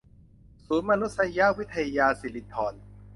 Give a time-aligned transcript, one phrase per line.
[0.65, 2.73] ศูนย์มานุษยวิทยาสิรินธร